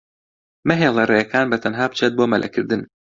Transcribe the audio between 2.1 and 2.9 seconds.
بۆ مەلەکردن.